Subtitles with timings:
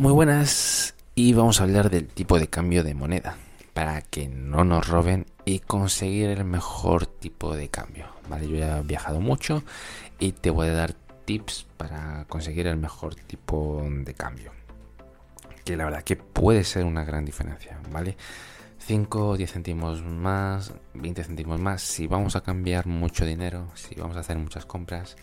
[0.00, 3.36] Muy buenas y vamos a hablar del tipo de cambio de moneda
[3.74, 8.06] para que no nos roben y conseguir el mejor tipo de cambio.
[8.26, 9.62] Vale, yo ya he viajado mucho
[10.18, 10.94] y te voy a dar
[11.26, 14.52] tips para conseguir el mejor tipo de cambio.
[15.66, 18.16] Que la verdad que puede ser una gran diferencia, ¿vale?
[18.78, 23.96] 5 o 10 céntimos más, 20 céntimos más, si vamos a cambiar mucho dinero, si
[23.96, 25.18] vamos a hacer muchas compras,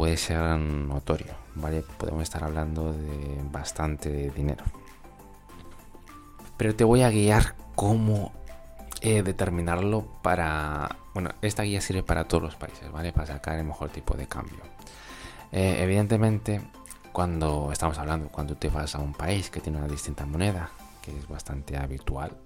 [0.00, 1.82] puede ser notorio, ¿vale?
[1.98, 4.64] Podemos estar hablando de bastante dinero.
[6.56, 8.32] Pero te voy a guiar cómo
[9.02, 10.96] eh, determinarlo para...
[11.12, 13.12] Bueno, esta guía sirve para todos los países, ¿vale?
[13.12, 14.60] Para sacar el mejor tipo de cambio.
[15.52, 16.62] Eh, evidentemente,
[17.12, 20.70] cuando estamos hablando, cuando te vas a un país que tiene una distinta moneda,
[21.02, 22.38] que es bastante habitual,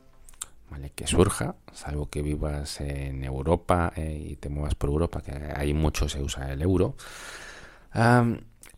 [0.70, 0.90] ¿vale?
[0.90, 5.74] Que surja, salvo que vivas en Europa eh, y te muevas por Europa, que hay
[5.74, 6.96] mucho se usa el euro.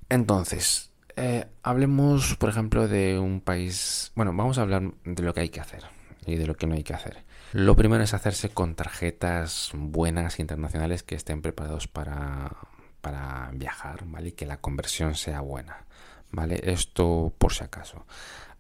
[0.09, 4.13] entonces, eh, hablemos, por ejemplo, de un país.
[4.15, 5.85] Bueno, vamos a hablar de lo que hay que hacer
[6.27, 7.25] y de lo que no hay que hacer.
[7.53, 12.53] Lo primero es hacerse con tarjetas buenas internacionales que estén preparados para,
[13.01, 14.29] para viajar, ¿vale?
[14.29, 15.87] Y que la conversión sea buena,
[16.33, 16.61] ¿vale?
[16.65, 18.05] Esto por si acaso.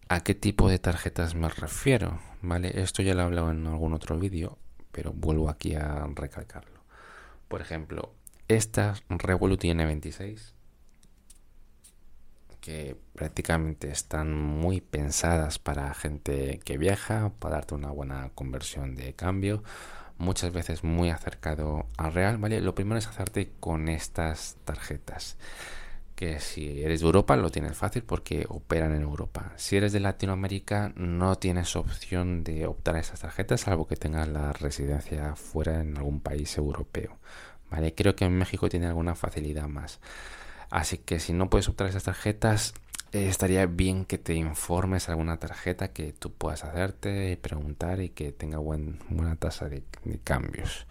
[0.08, 2.20] ¿A qué tipo de tarjetas me refiero?
[2.40, 2.80] ¿Vale?
[2.80, 4.56] Esto ya lo he hablado en algún otro vídeo,
[4.92, 6.80] pero vuelvo aquí a recalcarlo.
[7.48, 8.14] Por ejemplo,
[8.46, 10.52] estas Revolut N26,
[12.60, 19.12] que prácticamente están muy pensadas para gente que viaja, para darte una buena conversión de
[19.14, 19.64] cambio,
[20.18, 22.60] muchas veces muy acercado al real, ¿vale?
[22.60, 25.36] Lo primero es hacerte con estas tarjetas
[26.16, 29.52] que si eres de Europa lo tienes fácil porque operan en Europa.
[29.56, 34.26] Si eres de Latinoamérica no tienes opción de optar a esas tarjetas salvo que tengas
[34.26, 37.18] la residencia fuera en algún país europeo.
[37.70, 37.94] ¿Vale?
[37.94, 40.00] Creo que en México tiene alguna facilidad más.
[40.70, 42.74] Así que si no puedes optar a esas tarjetas,
[43.12, 48.32] eh, estaría bien que te informes alguna tarjeta que tú puedas hacerte, preguntar y que
[48.32, 49.82] tenga buena tasa de
[50.24, 50.86] cambios.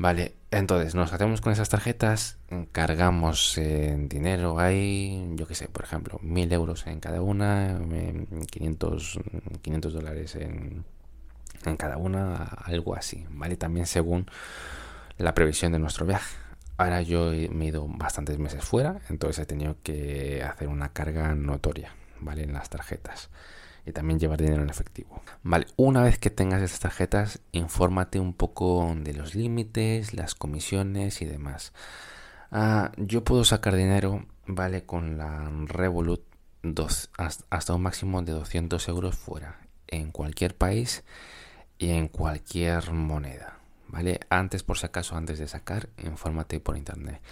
[0.00, 2.38] Vale, entonces nos hacemos con esas tarjetas,
[2.70, 7.80] cargamos en dinero, hay, yo que sé, por ejemplo, mil euros en cada una,
[8.48, 9.18] 500,
[9.60, 10.84] 500 dólares en,
[11.64, 13.56] en cada una, algo así, ¿vale?
[13.56, 14.26] También según
[15.16, 16.36] la previsión de nuestro viaje.
[16.76, 21.34] Ahora yo me he ido bastantes meses fuera, entonces he tenido que hacer una carga
[21.34, 22.44] notoria, ¿vale?
[22.44, 23.30] En las tarjetas
[23.88, 25.22] y también llevar dinero en efectivo.
[25.42, 31.22] Vale, una vez que tengas estas tarjetas, infórmate un poco de los límites, las comisiones
[31.22, 31.72] y demás.
[32.50, 36.22] Ah, yo puedo sacar dinero, vale, con la Revolut
[36.62, 41.04] dos, hasta un máximo de 200 euros fuera, en cualquier país
[41.78, 43.54] y en cualquier moneda.
[43.88, 44.20] ¿Vale?
[44.28, 47.22] Antes, por si acaso, antes de sacar, infórmate por internet.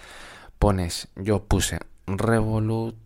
[0.59, 2.97] Pones, yo puse Revolut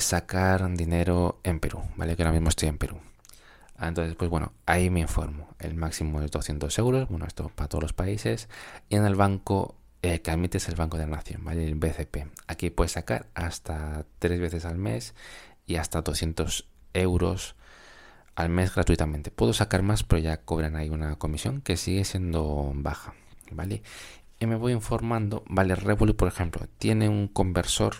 [0.00, 2.16] sacar dinero en Perú, ¿vale?
[2.16, 2.98] Que ahora mismo estoy en Perú.
[3.80, 5.48] Entonces, pues bueno, ahí me informo.
[5.58, 8.48] El máximo es 200 euros, bueno, esto para todos los países.
[8.88, 11.66] Y en el banco eh, que admites el Banco de la Nación, ¿vale?
[11.66, 12.28] El BCP.
[12.46, 15.14] Aquí puedes sacar hasta tres veces al mes
[15.66, 17.56] y hasta 200 euros
[18.36, 19.32] al mes gratuitamente.
[19.32, 23.14] Puedo sacar más, pero ya cobran ahí una comisión que sigue siendo baja,
[23.50, 23.82] ¿vale?
[24.38, 25.74] Y me voy informando, ¿vale?
[25.74, 27.96] Revolut, por ejemplo, tiene un conversor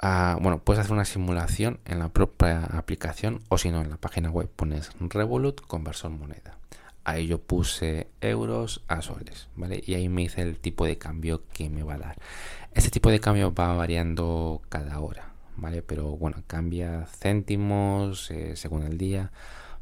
[0.00, 4.30] bueno, puedes hacer una simulación en la propia aplicación o si no, en la página
[4.30, 6.56] web pones Revolut conversor moneda.
[7.04, 9.80] Ahí yo puse euros a soles, ¿vale?
[9.86, 12.16] Y ahí me dice el tipo de cambio que me va a dar.
[12.74, 15.82] Este tipo de cambio va variando cada hora, ¿vale?
[15.82, 19.30] Pero bueno, cambia céntimos eh, según el día.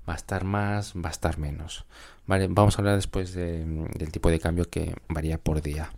[0.07, 1.87] Va a estar más, va a estar menos.
[2.27, 5.91] Vale, vamos a hablar después del tipo de cambio que varía por día.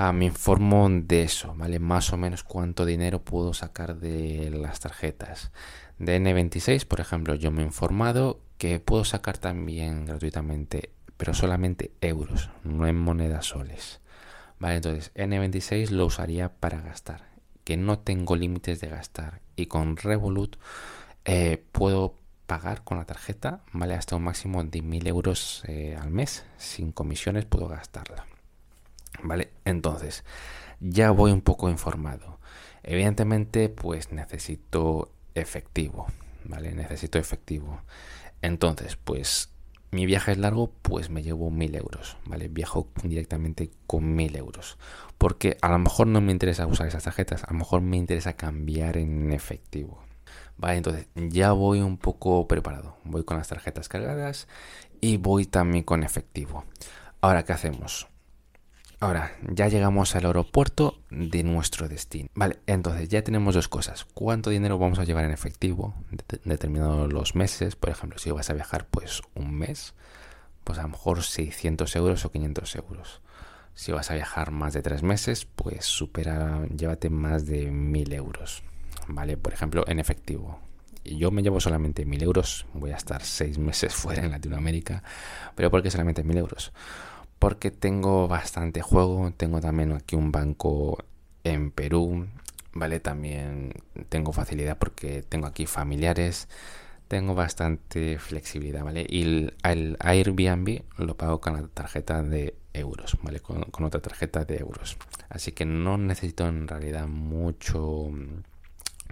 [0.00, 1.80] Ah, me informo de eso, ¿vale?
[1.80, 5.50] Más o menos cuánto dinero puedo sacar de las tarjetas.
[5.98, 11.90] De N26, por ejemplo, yo me he informado que puedo sacar también gratuitamente, pero solamente
[12.00, 14.00] euros, no en monedas soles.
[14.60, 17.24] Vale, entonces N26 lo usaría para gastar,
[17.64, 19.40] que no tengo límites de gastar.
[19.56, 20.58] Y con Revolut
[21.24, 22.14] eh, puedo
[22.46, 23.94] pagar con la tarjeta, ¿vale?
[23.94, 26.44] Hasta un máximo de 1000 euros eh, al mes.
[26.56, 28.26] Sin comisiones puedo gastarla.
[29.22, 29.50] ¿Vale?
[29.64, 30.24] Entonces,
[30.80, 32.38] ya voy un poco informado.
[32.82, 36.06] Evidentemente, pues necesito efectivo,
[36.44, 36.72] ¿vale?
[36.72, 37.80] Necesito efectivo.
[38.42, 39.50] Entonces, pues
[39.90, 42.48] mi viaje es largo, pues me llevo mil euros, ¿vale?
[42.48, 44.78] Viajo directamente con mil euros.
[45.16, 48.34] Porque a lo mejor no me interesa usar esas tarjetas, a lo mejor me interesa
[48.34, 50.02] cambiar en efectivo.
[50.58, 52.96] Vale, entonces ya voy un poco preparado.
[53.04, 54.48] Voy con las tarjetas cargadas
[55.00, 56.64] y voy también con efectivo.
[57.20, 58.08] Ahora, ¿qué hacemos?
[59.00, 62.28] Ahora, ya llegamos al aeropuerto de nuestro destino.
[62.34, 64.04] Vale, entonces ya tenemos dos cosas.
[64.12, 65.94] ¿Cuánto dinero vamos a llevar en efectivo?
[66.44, 69.94] Determinados los meses, por ejemplo, si vas a viajar pues un mes,
[70.64, 73.20] pues a lo mejor 600 euros o 500 euros.
[73.74, 78.64] Si vas a viajar más de tres meses, pues supera, llévate más de 1000 euros.
[79.06, 80.58] Vale, por ejemplo, en efectivo.
[81.04, 85.04] Yo me llevo solamente 1000 euros, voy a estar seis meses fuera en Latinoamérica,
[85.54, 86.72] pero ¿por qué solamente 1000 euros?
[87.38, 90.98] Porque tengo bastante juego, tengo también aquí un banco
[91.44, 92.26] en Perú,
[92.72, 93.00] ¿vale?
[93.00, 93.72] También
[94.08, 96.48] tengo facilidad porque tengo aquí familiares,
[97.08, 99.06] tengo bastante flexibilidad, ¿vale?
[99.08, 103.40] Y el, Airbnb lo pago con la tarjeta de euros, ¿vale?
[103.40, 104.96] Con, con, otra tarjeta de euros.
[105.28, 108.10] Así que no necesito en realidad mucho,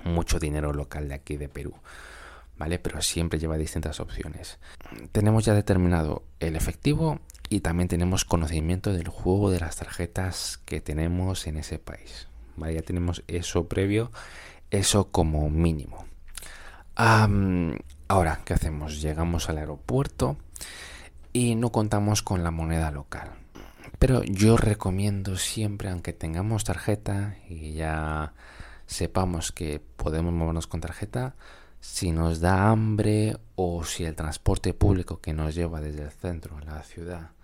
[0.05, 1.75] mucho dinero local de aquí de Perú.
[2.59, 2.79] ¿Vale?
[2.79, 4.59] Pero siempre lleva distintas opciones.
[5.13, 10.81] Tenemos ya determinado el efectivo y también tenemos conocimiento del juego de las tarjetas que
[10.81, 12.29] tenemos en ese país.
[12.57, 14.11] Ya tenemos eso previo,
[14.71, 16.07] eso como mínimo.
[16.97, 19.01] ahora, ¿qué hacemos?
[19.01, 20.37] Llegamos al aeropuerto
[21.33, 23.31] y no contamos con la moneda local.
[23.99, 28.35] Pero yo recomiendo siempre, aunque tengamos tarjeta y ya
[28.87, 31.35] sepamos que podemos movernos con tarjeta,
[31.81, 36.57] si nos da hambre o si el transporte público que nos lleva desde el centro
[36.57, 37.36] a la ciudad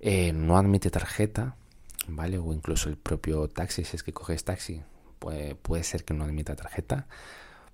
[0.00, 1.56] eh, no admite tarjeta,
[2.08, 2.38] ¿vale?
[2.38, 4.82] O incluso el propio taxi, si es que coges taxi,
[5.18, 7.06] puede, ser que no admita tarjeta.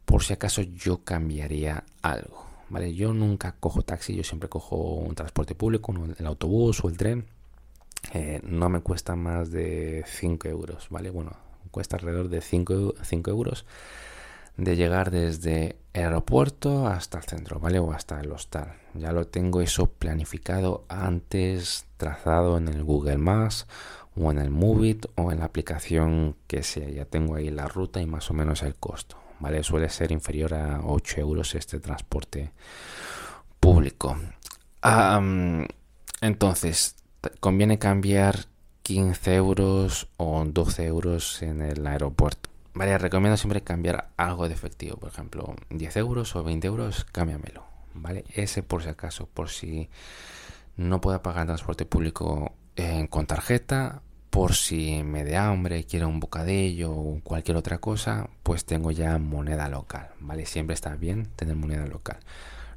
[0.05, 2.95] Por si acaso yo cambiaría algo, ¿vale?
[2.95, 7.27] Yo nunca cojo taxi, yo siempre cojo un transporte público, el autobús o el tren.
[8.13, 11.11] Eh, no me cuesta más de 5 euros, ¿vale?
[11.11, 11.33] Bueno,
[11.71, 13.67] cuesta alrededor de 5, 5 euros
[14.57, 17.79] de llegar desde el aeropuerto hasta el centro, ¿vale?
[17.79, 18.75] O hasta el hostal.
[18.95, 23.67] Ya lo tengo eso planificado antes, trazado en el Google Maps
[24.15, 26.89] o en el Movit o en la aplicación que sea.
[26.89, 29.63] Ya tengo ahí la ruta y más o menos el costo, ¿vale?
[29.63, 32.53] Suele ser inferior a 8 euros este transporte
[33.61, 34.17] público.
[36.21, 36.97] entonces,
[37.41, 38.47] conviene cambiar
[38.83, 44.99] 15 euros o 12 euros en el aeropuerto Vale, recomiendo siempre cambiar algo de efectivo.
[44.99, 47.65] Por ejemplo, 10 euros o 20 euros, cámbiamelo.
[47.95, 48.27] ¿Vale?
[48.35, 49.89] Ese por si acaso, por si
[50.77, 56.21] no puedo pagar transporte público eh, con tarjeta, por si me da hambre, quiero un
[56.21, 60.11] bocadillo o cualquier otra cosa, pues tengo ya moneda local.
[60.21, 60.45] ¿Vale?
[60.45, 62.19] Siempre está bien tener moneda local.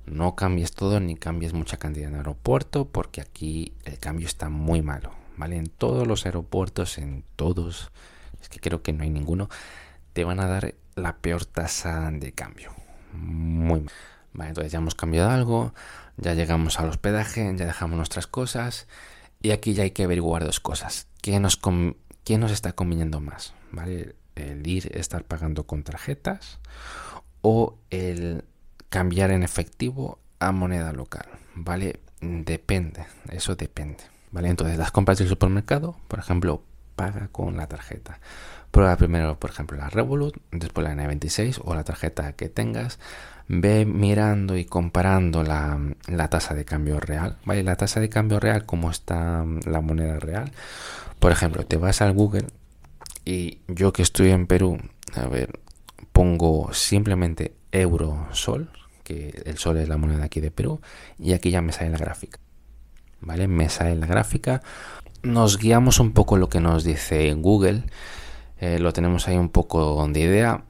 [0.06, 4.81] No cambies todo ni cambies mucha cantidad en aeropuerto porque aquí el cambio está muy
[4.81, 5.12] malo.
[5.36, 5.57] ¿Vale?
[5.57, 7.92] En todos los aeropuertos, en todos,
[8.42, 9.50] es que creo que no hay ninguno
[10.19, 12.74] te van a dar la peor tasa de cambio.
[13.13, 13.94] Muy mal.
[14.33, 15.74] Vale, entonces ya hemos cambiado algo,
[16.18, 18.89] ya llegamos al hospedaje, ya dejamos nuestras cosas
[19.42, 21.07] y aquí ya hay que averiguar dos cosas.
[21.21, 21.57] ¿Qué nos,
[22.25, 23.54] qué nos está conviniendo más?
[23.71, 24.13] ¿Vale?
[24.36, 26.60] El ir, estar pagando con tarjetas
[27.42, 28.44] o el
[28.89, 31.30] cambiar en efectivo a moneda local.
[31.56, 32.01] ¿Vale?
[32.19, 34.04] Depende, eso depende.
[34.31, 34.50] ¿Vale?
[34.50, 36.62] Entonces las compras del supermercado, por ejemplo,
[37.00, 38.19] paga con la tarjeta.
[38.72, 43.00] Prueba primero, por ejemplo, la Revolut, después la N26 o la tarjeta que tengas.
[43.48, 45.80] Ve mirando y comparando la,
[46.30, 47.38] tasa de cambio real.
[47.46, 47.63] ¿Vale?
[47.63, 50.51] La tasa de cambio real, como está la moneda real.
[51.19, 52.48] Por ejemplo, te vas al Google
[53.24, 54.78] y yo que estoy en Perú,
[55.16, 55.57] a ver,
[56.12, 58.69] pongo simplemente euro sol,
[59.06, 60.81] que el sol es la moneda aquí de Perú,
[61.18, 62.40] y aquí ya me sale la gráfica.
[63.21, 63.47] ¿Vale?
[63.47, 64.61] Me sale la gráfica.
[65.23, 67.83] Nos guiamos un poco lo que nos dice Google
[68.59, 70.64] eh, lo tenemos ahí un poco de idea.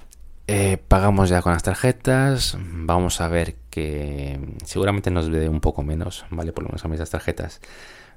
[0.47, 2.57] Eh, pagamos ya con las tarjetas.
[2.59, 6.51] Vamos a ver que seguramente nos dé un poco menos, ¿vale?
[6.53, 7.61] Por lo menos a mis tarjetas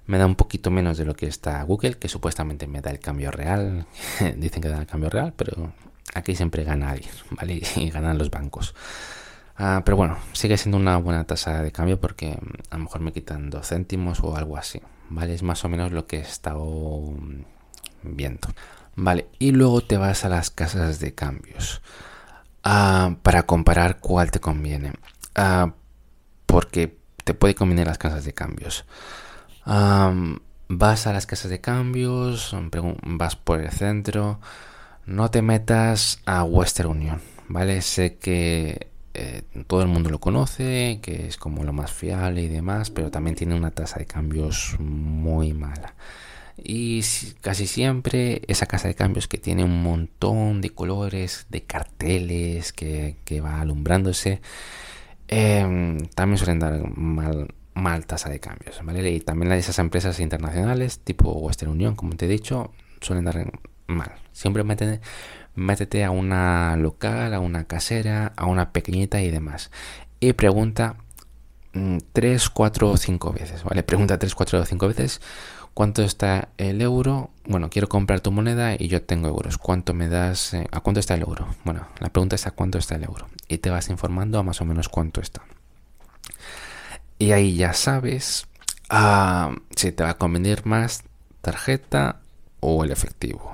[0.06, 2.98] me da un poquito menos de lo que está Google, que supuestamente me da el
[2.98, 3.86] cambio real.
[4.36, 5.72] Dicen que da el cambio real, pero
[6.14, 7.62] aquí siempre gana alguien, ¿vale?
[7.76, 8.74] Y ganan los bancos.
[9.56, 12.38] Ah, pero bueno, sigue siendo una buena tasa de cambio porque
[12.70, 14.80] a lo mejor me quitan dos céntimos o algo así,
[15.10, 15.34] ¿vale?
[15.34, 17.14] Es más o menos lo que he estado
[18.02, 18.48] viendo.
[18.94, 21.82] Vale, y luego te vas a las casas de cambios
[22.64, 24.92] ah, para comparar cuál te conviene.
[25.34, 25.74] Ah,
[26.46, 28.84] porque te puede convenir las casas de cambios.
[29.64, 32.54] vas a las casas de cambios,
[33.02, 34.40] vas por el centro,
[35.06, 37.82] no te metas a Western Union, ¿vale?
[37.82, 42.48] Sé que eh, todo el mundo lo conoce, que es como lo más fiable y
[42.48, 45.94] demás, pero también tiene una tasa de cambios muy mala
[46.56, 47.02] y
[47.40, 53.16] casi siempre esa casa de cambios que tiene un montón de colores, de carteles que,
[53.42, 54.40] va alumbrándose,
[55.28, 59.10] em, también suelen dar mal, mal tasa de cambios, ¿vale?
[59.10, 63.50] Y también esas empresas internacionales, tipo Western Union, como te he dicho, suelen dar
[63.86, 64.12] mal.
[64.32, 64.62] Siempre
[65.54, 69.70] métete, a una local, a una casera, a una pequeñita y demás.
[70.20, 70.96] Y pregunta
[72.12, 73.82] 3, 4 o 5 veces, ¿vale?
[73.82, 75.20] Pregunta 3, 4 o 5 veces
[75.74, 77.30] cuánto está el euro.
[77.44, 79.58] Bueno, quiero comprar tu moneda y yo tengo euros.
[79.58, 80.54] ¿Cuánto me das?
[80.54, 81.48] Eh, ¿A cuánto está el euro?
[81.64, 83.28] Bueno, la pregunta es a cuánto está el euro.
[83.48, 85.42] Y te vas informando a más o menos cuánto está.
[87.18, 88.48] Y ahí ya sabes
[88.90, 91.04] ah, si te va a convenir más
[91.40, 92.20] tarjeta
[92.60, 93.52] o el efectivo.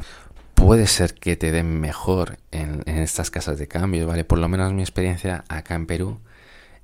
[0.59, 4.25] Puede ser que te den mejor en, estas casas de cambio, ¿vale?
[4.25, 6.19] Por lo menos mi experiencia acá en Perú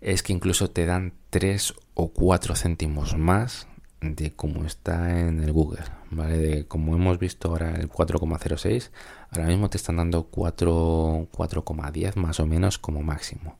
[0.00, 3.66] es que incluso te dan 3 o 4 céntimos más
[4.00, 6.38] de cómo está en el Google, ¿vale?
[6.38, 8.90] De como hemos visto ahora el 4,06,
[9.30, 13.58] ahora mismo te están dando 4,10 más o menos como máximo.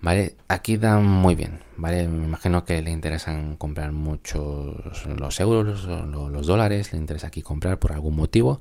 [0.00, 0.36] ¿Vale?
[0.46, 2.06] Aquí dan muy bien, ¿vale?
[2.06, 7.42] Me imagino que le interesan comprar muchos los euros, los, los dólares, le interesa aquí
[7.42, 8.60] comprar por algún motivo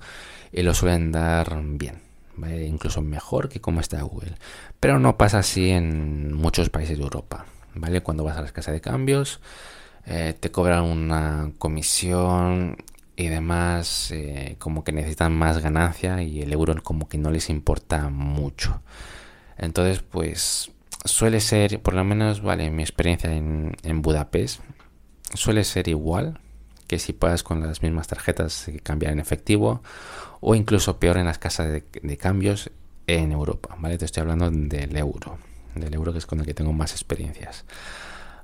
[0.51, 2.01] y lo suelen dar bien,
[2.37, 2.65] ¿vale?
[2.65, 4.33] Incluso mejor que como está Google.
[4.79, 8.01] Pero no pasa así en muchos países de Europa, ¿vale?
[8.01, 9.39] Cuando vas a las casas de cambios,
[10.07, 12.77] eh, te cobran una comisión
[13.15, 17.49] y demás, eh, como que necesitan más ganancia y el euro como que no les
[17.51, 18.81] importa mucho.
[19.57, 20.71] Entonces, pues
[21.07, 24.61] suele ser, por lo menos, vale, mi experiencia en, Budapest,
[25.33, 26.39] suele ser igual
[26.87, 29.81] que si pagas con las mismas tarjetas que cambian en efectivo
[30.39, 32.71] o incluso peor en las casas de, cambios
[33.07, 33.97] en Europa, ¿vale?
[33.97, 35.37] Te estoy hablando del euro,
[35.75, 37.65] del euro que es con el que tengo más experiencias.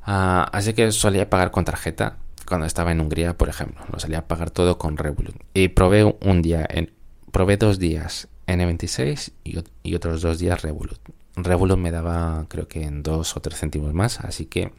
[0.05, 3.86] Ah, así que solía pagar con tarjeta cuando estaba en Hungría, por ejemplo.
[3.91, 5.36] Lo solía pagar todo con Revolut.
[5.53, 6.91] Y probé un día, en,
[7.32, 11.00] probé dos días N26 y, y otros dos días Revolut.
[11.36, 14.72] Revolut me daba creo que en dos o tres céntimos más, así que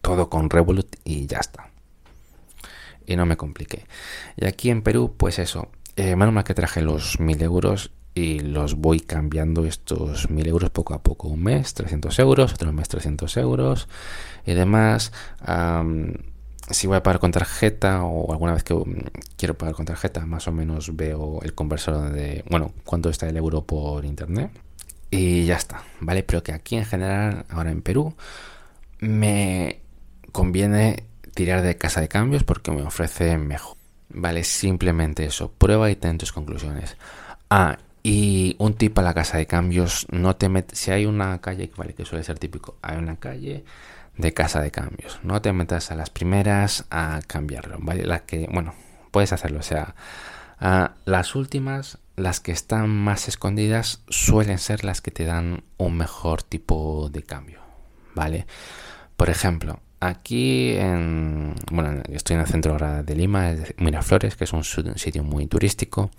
[0.00, 1.70] todo con Revolut y ya está.
[3.06, 3.86] Y no me compliqué.
[4.36, 8.40] Y aquí en Perú, pues eso, eh, menos mal que traje los mil euros y
[8.40, 11.28] los voy cambiando estos mil euros poco a poco.
[11.28, 13.88] Un mes 300 euros, otro mes 300 euros
[14.44, 15.12] y demás.
[16.70, 18.74] si voy a pagar con tarjeta o alguna vez que
[19.36, 23.36] quiero pagar con tarjeta, más o menos veo el conversor de, bueno, cuánto está el
[23.36, 24.50] euro por internet
[25.12, 26.22] y ya está, ¿vale?
[26.22, 28.16] Pero que aquí en general, ahora en Perú,
[28.98, 29.82] me
[30.32, 31.04] conviene
[31.34, 33.76] tirar de casa de cambios porque me ofrece mejor.
[34.08, 35.52] Vale, simplemente eso.
[35.52, 36.96] Prueba y ten tus conclusiones.
[37.50, 41.40] Ah, y un tip a la casa de cambios, no te metes, si hay una
[41.42, 43.64] calle, vale, que suele ser típico, hay una calle
[44.16, 48.04] de casa de cambios, no te metas a las primeras a cambiarlo, ¿vale?
[48.04, 48.74] Las que, bueno,
[49.10, 49.94] puedes hacerlo, o sea,
[51.04, 56.42] las últimas, las que están más escondidas, suelen ser las que te dan un mejor
[56.42, 57.60] tipo de cambio,
[58.14, 58.46] ¿vale?
[59.16, 64.62] Por ejemplo, aquí en, bueno, estoy en el centro de Lima, Miraflores, que es un
[64.64, 66.10] sitio muy turístico.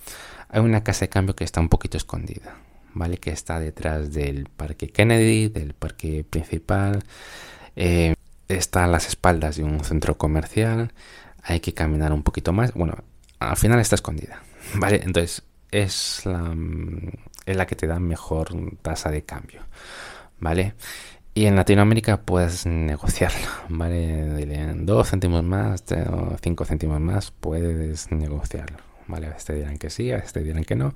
[0.49, 2.57] Hay una casa de cambio que está un poquito escondida,
[2.93, 3.17] ¿vale?
[3.17, 7.03] Que está detrás del Parque Kennedy, del parque principal.
[7.75, 8.15] Eh,
[8.49, 10.91] está a las espaldas de un centro comercial.
[11.43, 12.73] Hay que caminar un poquito más.
[12.73, 12.97] Bueno,
[13.39, 14.43] al final está escondida.
[14.75, 15.01] ¿Vale?
[15.03, 15.43] Entonces
[15.73, 16.55] es la,
[17.45, 18.49] es la que te da mejor
[18.81, 19.61] tasa de cambio.
[20.39, 20.75] ¿Vale?
[21.33, 24.43] Y en Latinoamérica puedes negociarlo, ¿vale?
[24.43, 25.83] En dos céntimos más,
[26.41, 28.77] cinco céntimos más, puedes negociarlo,
[29.07, 29.27] ¿vale?
[29.27, 30.93] A veces te dirán que sí, a veces te dirán que no.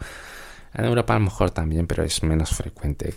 [0.74, 3.16] En Europa a lo mejor también, pero es menos frecuente.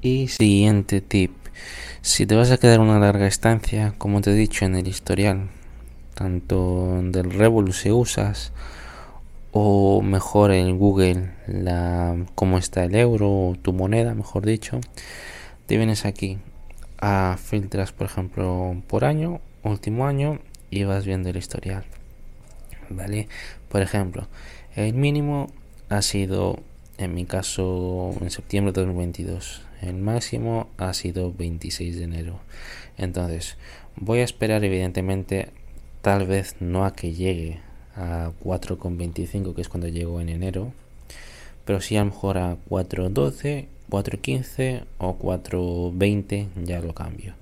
[0.00, 1.32] Y siguiente tip.
[2.02, 5.48] Si te vas a quedar una larga estancia, como te he dicho en el historial,
[6.16, 8.52] tanto del Revolut si usas,
[9.52, 14.80] o mejor en Google la cómo está el euro o tu moneda, mejor dicho,
[15.66, 16.38] te vienes aquí
[16.98, 21.84] a filtras, por ejemplo, por año, último año y vas viendo el historial.
[22.88, 23.28] ¿Vale?
[23.68, 24.26] Por ejemplo,
[24.74, 25.48] el mínimo
[25.90, 26.60] ha sido
[26.96, 32.40] en mi caso en septiembre de 2022 el máximo ha sido 26 de enero.
[32.96, 33.56] Entonces,
[33.96, 35.50] voy a esperar evidentemente
[36.06, 37.58] tal vez no a que llegue
[37.96, 40.72] a 4,25 que es cuando llego en enero,
[41.64, 47.34] pero sí a lo mejor a 4,12, 4,15 o 4,20 ya lo cambio.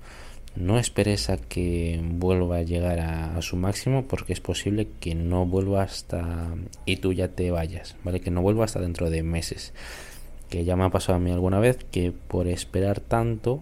[0.55, 5.13] No esperes a que vuelva a llegar a, a, su máximo porque es posible que
[5.13, 6.47] no vuelva hasta
[6.87, 8.19] y tú ya te vayas, ¿vale?
[8.19, 9.73] Que no vuelva hasta dentro de meses
[10.49, 13.61] que ya me ha pasado a mí alguna vez que por esperar tanto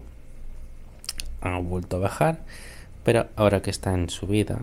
[1.41, 2.39] ha vuelto a bajar
[3.03, 4.59] pero ahora que está en subida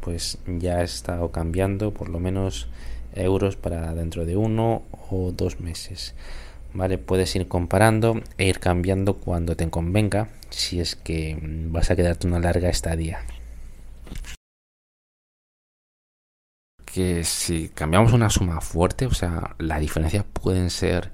[0.00, 2.68] pues ya ha estado cambiando por lo menos
[3.14, 6.14] euros para dentro de uno o dos meses
[6.72, 6.98] ¿vale?
[6.98, 12.26] Puedes ir comparando e ir cambiando cuando te convenga si es que vas a quedarte
[12.26, 13.20] una larga estadía.
[16.84, 21.12] Que si cambiamos una suma fuerte, o sea, la diferencia pueden ser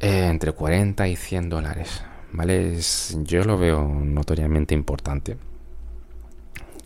[0.00, 2.78] eh, entre 40 y 100 dólares, ¿vale?
[3.24, 5.36] yo lo veo notoriamente importante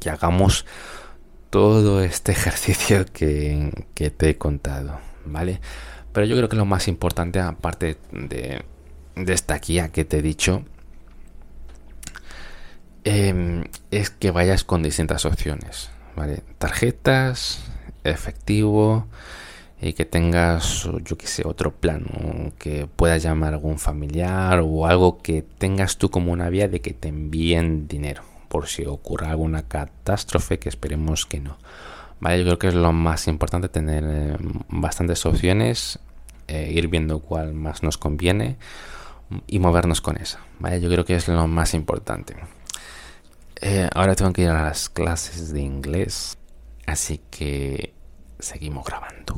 [0.04, 0.66] que hagamos
[1.48, 5.60] todo este ejercicio que, te he contado, ¿vale?
[6.12, 8.62] Pero yo creo que lo más importante, aparte de,
[9.16, 10.62] esta guía que te he dicho,
[13.04, 16.42] em, es que vayas con distintas opciones, ¿vale?
[16.58, 17.64] Tarjetas,
[18.04, 19.06] efectivo
[19.80, 24.86] y que tengas, yo que sé, otro plan, que puedas llamar a algún familiar o
[24.86, 29.30] algo que tengas tú como una vía de que te envíen dinero por si ocurra
[29.30, 31.58] alguna catástrofe, que esperemos que no.
[32.20, 34.36] Vale, yo creo que es lo más importante tener eh,
[34.68, 35.98] bastantes opciones,
[36.46, 38.56] eh, ir viendo cuál más nos conviene
[39.48, 40.38] y movernos con esa.
[40.60, 42.36] Vale, yo creo que es lo más importante.
[43.60, 46.38] Eh, ahora tengo que ir a las clases de inglés,
[46.86, 47.92] así que
[48.38, 49.34] seguimos grabando.